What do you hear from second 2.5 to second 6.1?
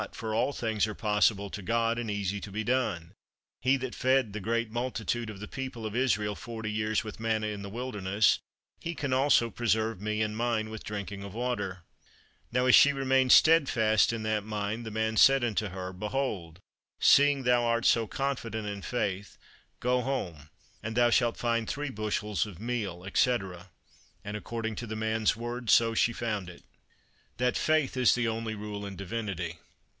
be done; he that fed the great multitude of the people of